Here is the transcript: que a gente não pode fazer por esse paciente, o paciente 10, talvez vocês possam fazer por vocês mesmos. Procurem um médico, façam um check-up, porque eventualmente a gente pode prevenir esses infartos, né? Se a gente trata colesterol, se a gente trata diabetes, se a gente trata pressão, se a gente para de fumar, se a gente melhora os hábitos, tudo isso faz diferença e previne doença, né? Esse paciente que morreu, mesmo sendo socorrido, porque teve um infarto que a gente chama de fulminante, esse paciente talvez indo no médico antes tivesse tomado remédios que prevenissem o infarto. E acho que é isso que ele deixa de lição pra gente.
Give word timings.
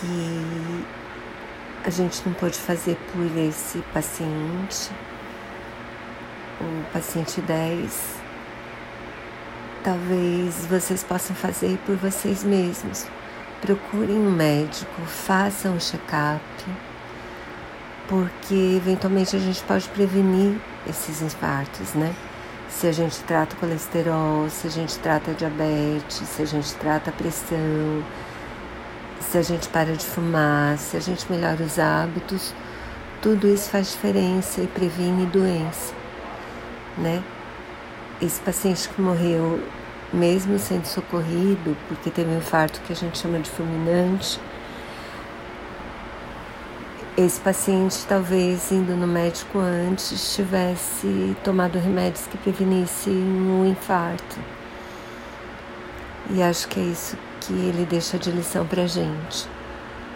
que 0.00 0.84
a 1.84 1.90
gente 1.90 2.22
não 2.26 2.32
pode 2.34 2.58
fazer 2.58 2.96
por 3.12 3.38
esse 3.38 3.78
paciente, 3.92 4.90
o 6.60 6.92
paciente 6.92 7.40
10, 7.40 8.16
talvez 9.84 10.66
vocês 10.66 11.04
possam 11.04 11.36
fazer 11.36 11.78
por 11.86 11.96
vocês 11.96 12.42
mesmos. 12.42 13.06
Procurem 13.60 14.16
um 14.16 14.30
médico, 14.30 15.00
façam 15.02 15.74
um 15.76 15.80
check-up, 15.80 16.42
porque 18.08 18.76
eventualmente 18.76 19.36
a 19.36 19.38
gente 19.38 19.62
pode 19.62 19.88
prevenir 19.90 20.60
esses 20.88 21.22
infartos, 21.22 21.94
né? 21.94 22.14
Se 22.68 22.86
a 22.86 22.92
gente 22.92 23.20
trata 23.20 23.56
colesterol, 23.56 24.50
se 24.50 24.66
a 24.66 24.70
gente 24.70 24.98
trata 24.98 25.32
diabetes, 25.32 26.28
se 26.28 26.42
a 26.42 26.46
gente 26.46 26.74
trata 26.74 27.12
pressão, 27.12 28.02
se 29.36 29.38
a 29.38 29.42
gente 29.42 29.68
para 29.68 29.92
de 29.92 30.04
fumar, 30.04 30.78
se 30.78 30.96
a 30.96 31.00
gente 31.00 31.30
melhora 31.30 31.62
os 31.62 31.78
hábitos, 31.78 32.54
tudo 33.20 33.46
isso 33.46 33.68
faz 33.68 33.92
diferença 33.92 34.62
e 34.62 34.66
previne 34.66 35.26
doença, 35.26 35.92
né? 36.96 37.22
Esse 38.22 38.40
paciente 38.40 38.88
que 38.88 38.98
morreu, 38.98 39.60
mesmo 40.10 40.58
sendo 40.58 40.86
socorrido, 40.86 41.76
porque 41.86 42.08
teve 42.08 42.30
um 42.30 42.38
infarto 42.38 42.80
que 42.86 42.94
a 42.94 42.96
gente 42.96 43.18
chama 43.18 43.38
de 43.38 43.50
fulminante, 43.50 44.40
esse 47.14 47.38
paciente 47.38 48.06
talvez 48.08 48.72
indo 48.72 48.96
no 48.96 49.06
médico 49.06 49.58
antes 49.58 50.34
tivesse 50.34 51.36
tomado 51.44 51.78
remédios 51.78 52.26
que 52.26 52.38
prevenissem 52.38 53.12
o 53.12 53.66
infarto. 53.66 54.38
E 56.30 56.42
acho 56.42 56.66
que 56.68 56.80
é 56.80 56.84
isso 56.84 57.18
que 57.46 57.52
ele 57.52 57.86
deixa 57.86 58.18
de 58.18 58.30
lição 58.30 58.66
pra 58.66 58.86
gente. 58.86 59.48